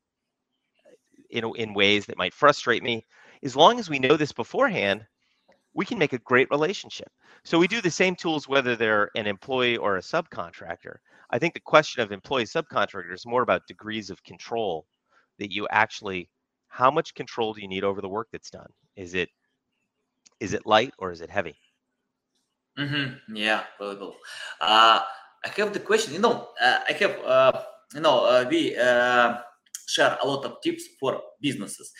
[1.31, 3.05] in, in ways that might frustrate me.
[3.43, 5.07] As long as we know this beforehand
[5.75, 7.09] we can make a great relationship.
[7.45, 10.97] So we do the same tools whether they're an employee or a subcontractor.
[11.31, 14.87] I think the question of employee subcontractor is more about degrees of control
[15.39, 16.29] that you actually
[16.69, 18.71] how much control do you need over the work that's done?
[18.97, 19.29] Is it
[20.41, 21.57] is it light or is it heavy?
[22.79, 23.37] Mm-hmm.
[23.37, 24.17] Yeah, well,
[24.61, 25.01] Uh,
[25.49, 26.13] I have the question.
[26.13, 27.63] You know, uh, I have, uh,
[27.95, 29.39] you know, uh, we uh,
[29.87, 31.91] share a lot of tips for businesses.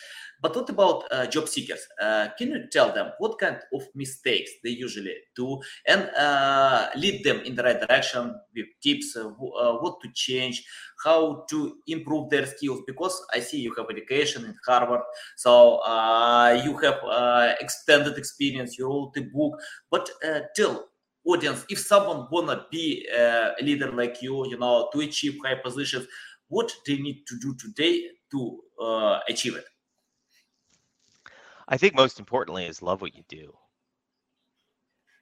[0.41, 1.85] But what about uh, job seekers?
[2.01, 6.09] Uh, can you tell them what kind of mistakes they usually do and
[6.95, 10.63] lead them in the right direction with tips, what to change,
[11.03, 12.81] how to improve their skills?
[12.87, 15.01] Because I see you have education in Harvard,
[15.35, 15.81] so
[16.63, 16.99] you have
[17.59, 19.59] extended experience, you wrote a book.
[19.91, 20.09] But
[20.55, 20.88] tell
[21.29, 26.07] audience if someone wanna be a leader like you, you know, to achieve high positions,
[26.47, 29.65] what they need to do today to uh, achieve it?
[31.67, 33.55] I think most importantly is love what you do.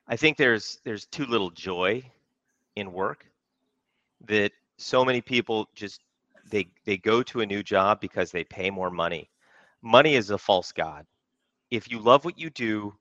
[0.08, 2.02] I think there's there's too little joy
[2.78, 3.26] in work
[4.26, 6.02] that so many people just
[6.50, 9.30] they they go to a new job because they pay more money.
[9.82, 11.06] Money is a false god.
[11.70, 12.96] If you love what you do,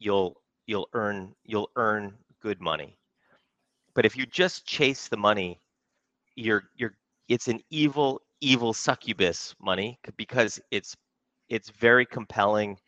[0.00, 2.96] you'll you'll earn you'll earn good money.
[3.94, 5.58] But if you just chase the money,
[6.36, 6.94] you're you're
[7.28, 10.94] it's an evil evil succubus money because it's
[11.48, 12.78] it's very compelling.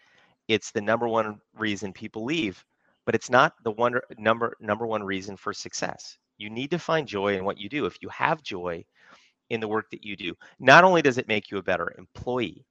[0.47, 2.65] It's the number one reason people leave,
[3.07, 6.19] but it's not the one number number one reason for success.
[6.39, 7.87] You need to find joy in what you do.
[7.87, 8.85] If you have joy
[9.49, 12.65] in the work that you do, not only does it make you a better employee,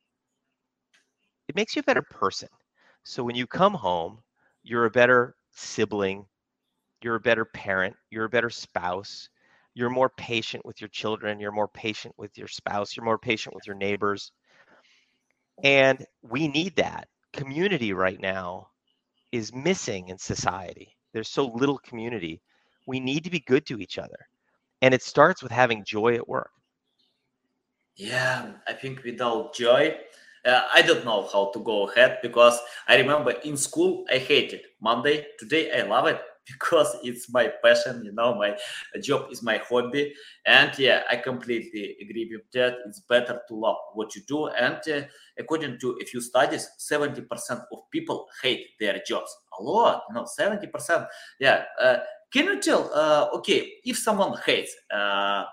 [1.48, 2.50] it makes you a better person.
[3.04, 4.20] So when you come home,
[4.64, 6.26] you're a better sibling,
[7.02, 9.30] you're a better parent, you're a better spouse,
[9.74, 13.56] you're more patient with your children, you're more patient with your spouse, you're more patient
[13.56, 14.32] with your neighbors.
[15.64, 17.08] And we need that.
[17.34, 18.70] Community right now
[19.32, 20.96] is missing in society.
[21.14, 22.42] There's so little community.
[22.88, 24.28] We need to be good to each other.
[24.82, 26.52] And it starts with having joy at work.
[27.96, 29.98] Yeah, I think without joy,
[30.46, 34.62] uh, I don't know how to go ahead because I remember in school I hated
[34.82, 35.26] Monday.
[35.38, 38.58] Today I love it because it's my passion you know my
[39.02, 40.14] job is my hobby.
[40.46, 42.78] And yeah i completely agree with that.
[42.86, 44.48] It's better to love what you do.
[44.48, 49.36] And uh, according to a few studies 70% of people hate their jobs.
[49.60, 51.06] A lot you know 70%
[51.40, 51.98] yeah uh,
[52.32, 55.44] can you tell uh, okay if someone hates uh,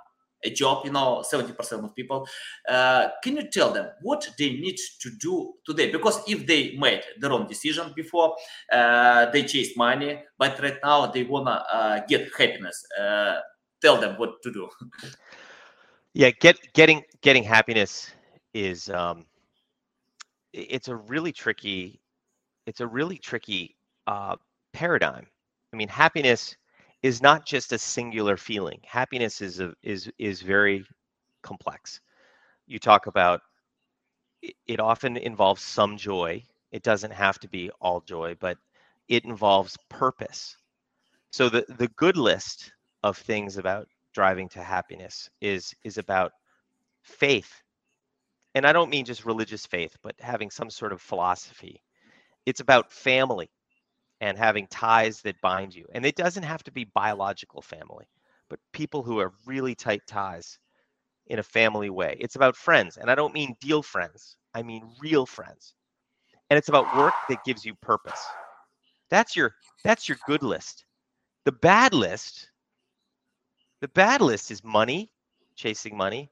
[0.44, 2.27] a job, you know, 70% of people.
[2.68, 5.90] Uh, can you tell them what they need to do today?
[5.90, 8.37] Because if they made the wrong decision before,
[8.72, 12.85] uh, they chased money, but right now they wanna uh, get happiness.
[12.99, 13.40] Uh,
[13.81, 14.68] tell them what to do.
[16.12, 18.11] yeah, get getting getting happiness
[18.55, 19.25] is um,
[20.53, 22.01] it's a really tricky
[22.66, 24.37] it's a really tricky uh,
[24.72, 25.27] paradigm.
[25.72, 26.57] I mean, happiness
[27.07, 28.81] is not just a singular feeling.
[28.85, 30.85] Happiness is a, is is very
[31.42, 32.01] complex.
[32.66, 33.40] You talk about
[34.66, 36.42] it, often involves some joy.
[36.73, 38.59] It doesn't have to be all joy, but
[39.09, 40.57] it involves purpose.
[41.31, 42.73] So the the good list
[43.05, 46.33] of things about driving to happiness is is about
[47.03, 47.62] faith.
[48.57, 51.83] And I don't mean just religious faith, but having some sort of philosophy.
[52.47, 53.51] It's about family
[54.20, 55.87] and having ties that bind you.
[55.92, 58.06] And it doesn't have to be biological family,
[58.48, 60.58] but people who are really tight ties
[61.27, 62.17] in a family way.
[62.21, 62.96] It's about friends.
[62.96, 65.75] And I don't mean deal friends, I mean real friends.
[66.50, 68.23] And it's about work that gives you purpose.
[69.10, 69.54] That's your
[69.85, 70.85] that's your good list.
[71.44, 72.50] The bad list,
[73.81, 75.10] the bad list is money,
[75.54, 76.31] chasing money,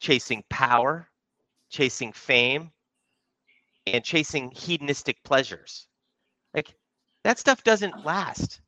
[0.00, 1.08] chasing power,
[1.70, 2.70] chasing fame,
[3.86, 5.88] and chasing hedonistic pleasures.
[6.54, 6.74] Like
[7.24, 8.60] that stuff doesn't last.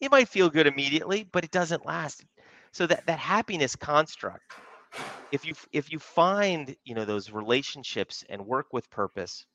[0.00, 2.24] It might feel good immediately, but it doesn't last.
[2.72, 4.52] So that, that happiness construct
[5.32, 9.46] if you if you find you know those relationships and work with purpose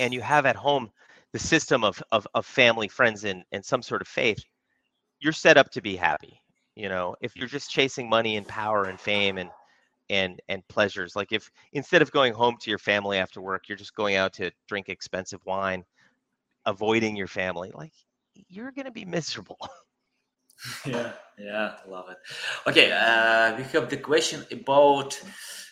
[0.00, 0.90] and you have at home
[1.32, 4.42] the system of of, of family friends and, and some sort of faith
[5.20, 6.40] you're set up to be happy
[6.74, 9.50] you know if you're just chasing money and power and fame and
[10.10, 13.76] and and pleasures like if instead of going home to your family after work you're
[13.76, 15.84] just going out to drink expensive wine
[16.68, 17.92] avoiding your family like
[18.48, 19.58] you're going to be miserable.
[20.84, 22.18] Yeah yeah love it.
[22.66, 25.20] Okay uh, we have the question about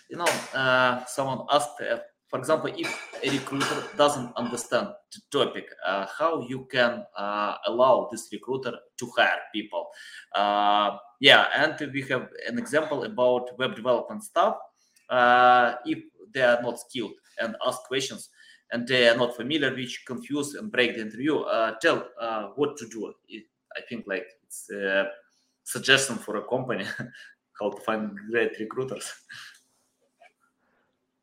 [0.09, 1.99] you know uh, someone asked uh,
[2.31, 2.91] for example if
[3.25, 9.11] a recruiter doesn't understand the topic uh, how you can uh, allow this recruiter to
[9.17, 9.89] hire people.
[10.37, 14.57] Uh, yeah and we have an example about web development stuff
[15.85, 15.99] if
[16.33, 18.31] they are not skilled and ask questions
[18.77, 21.43] and they are not familiar which confuse and break the interview
[21.81, 22.09] tell
[22.57, 23.13] what to do
[23.77, 25.09] i think like it's a
[25.65, 26.85] suggestion for a company
[27.61, 29.13] how to find great recruiters.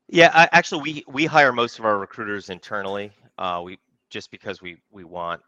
[0.09, 3.11] Yeah, I, actually, we we hire most of our recruiters internally.
[3.37, 3.79] Uh, we
[4.09, 5.41] just because we we want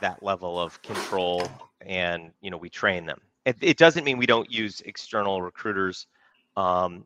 [0.00, 1.46] that level of control,
[1.82, 3.20] and you know, we train them.
[3.46, 6.06] It, it doesn't mean we don't use external recruiters.
[6.56, 7.04] Um,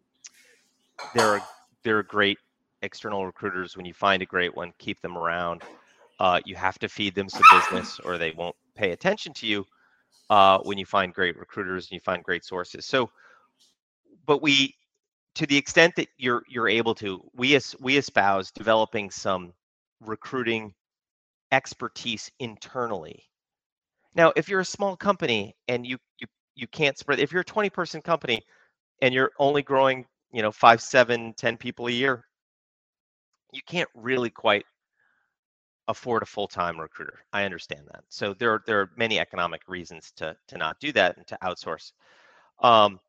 [1.15, 1.43] they're
[1.83, 2.39] they're great
[2.85, 3.77] external recruiters.
[3.77, 5.63] When you find a great one, keep them around.
[6.21, 9.67] Uh, you have to feed them some business, or they won't pay attention to you
[10.31, 12.87] uh, when you find great recruiters and you find great sources.
[12.87, 13.11] So,
[14.27, 14.75] but we,
[15.37, 19.53] to the extent that you're you're able to, we as we espouse developing some
[20.01, 20.75] recruiting
[21.53, 23.25] expertise internally.
[24.15, 27.45] Now, if you're a small company and you you you can't spread, if you're a
[27.45, 28.41] 20 person company
[29.03, 32.25] and you're only growing, you know, five, seven, ten people a year,
[33.55, 34.67] you can't really quite
[35.89, 37.21] afford a full-time recruiter.
[37.33, 38.05] I understand that.
[38.09, 41.39] So there are, there are many economic reasons to to not do that and to
[41.43, 41.93] outsource.
[42.61, 43.01] Um,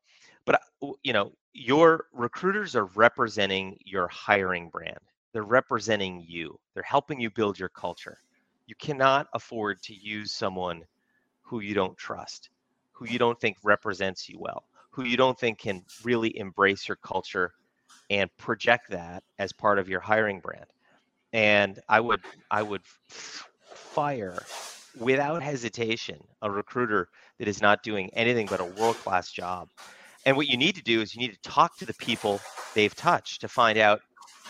[0.44, 4.98] but uh, you know, your recruiters are representing your hiring brand.
[5.32, 6.58] They're representing you.
[6.74, 8.18] They're helping you build your culture.
[8.66, 10.82] You cannot afford to use someone
[11.42, 12.50] who you don't trust,
[12.92, 16.96] who you don't think represents you well, who you don't think can really embrace your
[16.96, 17.52] culture
[18.10, 20.66] and project that as part of your hiring brand
[21.32, 24.38] and I would I would fire
[24.98, 29.68] without hesitation a recruiter that is not doing anything but a world class job.
[30.24, 32.40] And what you need to do is you need to talk to the people
[32.74, 34.00] they've touched to find out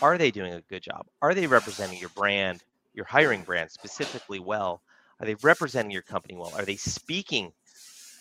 [0.01, 1.05] are they doing a good job?
[1.21, 4.81] Are they representing your brand, your hiring brand specifically well?
[5.19, 6.53] Are they representing your company well?
[6.55, 7.51] Are they speaking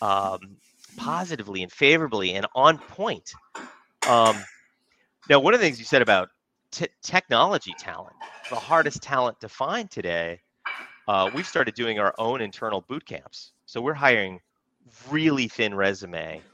[0.00, 0.56] um,
[0.96, 3.32] positively and favorably and on point?
[4.08, 4.36] Um,
[5.28, 6.30] now, one of the things you said about
[6.72, 8.16] t- technology talent,
[8.50, 10.40] the hardest talent to find today,
[11.08, 13.52] uh, we've started doing our own internal boot camps.
[13.66, 14.40] So we're hiring
[15.10, 16.44] really thin resume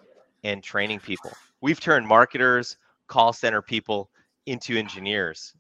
[0.45, 1.39] and training people.
[1.61, 2.77] We've turned marketers,
[3.09, 4.11] call center people
[4.47, 5.55] into engineers.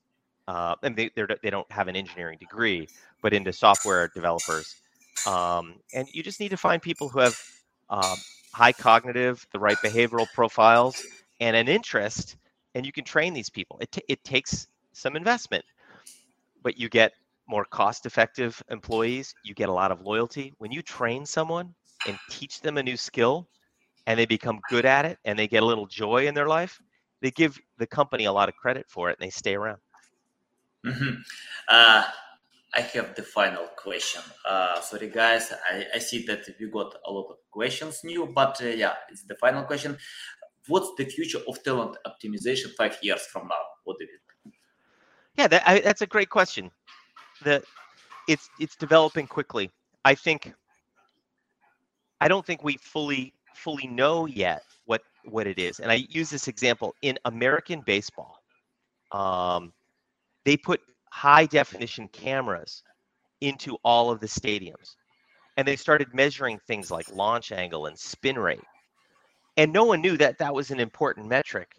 [0.48, 2.90] Uh, and they they don't have an engineering degree,
[3.22, 4.76] but into software developers.
[5.24, 7.36] Um, and you just need to find people who have
[7.90, 11.06] um, high cognitive, the right behavioral profiles,
[11.40, 12.36] and an interest
[12.74, 13.78] and you can train these people.
[13.80, 15.64] It, t- it takes some investment,
[16.62, 17.12] but you get
[17.46, 19.34] more cost effective employees.
[19.44, 20.52] You get a lot of loyalty.
[20.58, 21.74] When you train someone
[22.06, 23.48] and teach them a new skill
[24.06, 26.80] and they become good at it and they get a little joy in their life,
[27.20, 29.78] they give the company a lot of credit for it and they stay around.
[30.84, 31.20] Mm-hmm.
[31.68, 32.04] Uh,
[32.74, 34.22] I have the final question.
[34.48, 35.52] Uh, sorry, guys.
[35.70, 39.22] I, I see that we got a lot of questions new, but uh, yeah, it's
[39.24, 39.96] the final question
[40.68, 43.64] what's the future of talent optimization five years from now?
[43.84, 44.54] What do you think?
[45.36, 46.70] Yeah, that, I, that's a great question.
[47.42, 47.62] The
[48.28, 49.70] it's it's developing quickly.
[50.04, 50.52] I think
[52.20, 55.80] I don't think we fully fully know yet what what it is.
[55.80, 58.38] And I use this example in American baseball.
[59.10, 59.72] Um,
[60.44, 62.82] they put high definition cameras
[63.40, 64.96] into all of the stadiums,
[65.56, 68.60] and they started measuring things like launch angle and spin rate
[69.56, 71.70] and no one knew that that was an important metric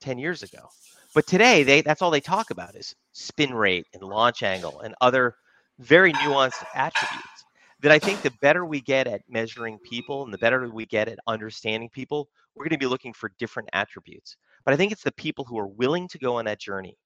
[0.00, 0.68] 10 years ago.
[1.14, 4.94] But today they that's all they talk about is spin rate and launch angle and
[5.00, 5.34] other
[5.78, 7.44] very nuanced attributes
[7.80, 11.08] that i think the better we get at measuring people and the better we get
[11.08, 14.36] at understanding people we're going to be looking for different attributes.
[14.64, 16.96] But i think it's the people who are willing to go on that journey.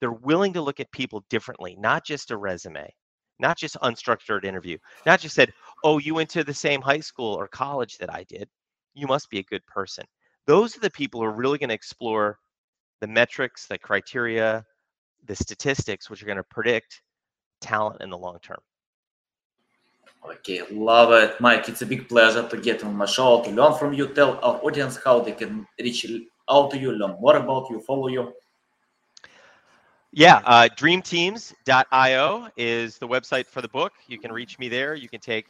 [0.00, 2.92] They're willing to look at people differently not just a resume
[3.38, 5.52] not just unstructured interview not just said
[5.84, 8.48] oh you went to the same high school or college that i did
[8.94, 10.04] you must be a good person.
[10.46, 12.38] Those are the people who are really going to explore
[13.00, 14.64] the metrics, the criteria,
[15.26, 17.02] the statistics, which are going to predict
[17.60, 18.60] talent in the long term.
[20.26, 21.68] Okay, love it, Mike.
[21.68, 24.08] It's a big pleasure to get on my show to learn from you.
[24.08, 26.06] Tell our audience how they can reach
[26.48, 28.32] out to you, learn more about you, follow you.
[30.12, 33.92] Yeah, uh, dreamteams.io is the website for the book.
[34.06, 34.94] You can reach me there.
[34.94, 35.48] You can take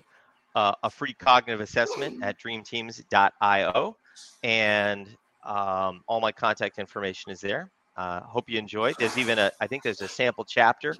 [0.54, 3.96] uh, a free cognitive assessment at dreamteams.io,
[4.42, 5.08] and
[5.44, 7.70] um, all my contact information is there.
[7.96, 8.96] Uh, hope you enjoyed.
[8.98, 10.94] There's even a, I think there's a sample chapter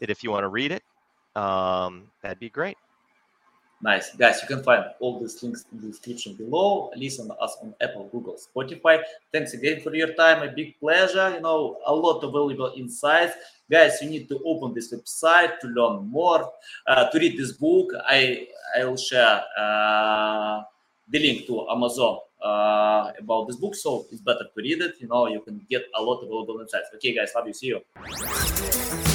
[0.00, 0.82] that if you want to read it,
[1.34, 2.76] um, that'd be great.
[3.80, 4.14] Nice.
[4.16, 6.90] Guys, you can find all these links in the description below.
[6.96, 9.02] Listen us on Apple, Google, Spotify.
[9.32, 10.42] Thanks again for your time.
[10.42, 11.30] A big pleasure.
[11.30, 13.34] You know, a lot of valuable insights.
[13.70, 16.50] Guys, you need to open this website to learn more,
[16.88, 17.92] uh, to read this book.
[18.08, 20.62] I, I will share uh,
[21.08, 23.76] the link to Amazon uh, about this book.
[23.76, 24.96] So it's better to read it.
[24.98, 26.88] You know, you can get a lot of valuable insights.
[26.96, 27.54] Okay, guys, love you.
[27.54, 29.14] See you.